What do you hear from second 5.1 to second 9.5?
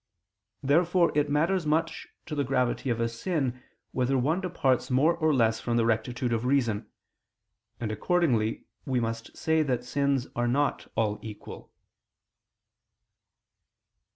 or less from the rectitude of reason: and accordingly we must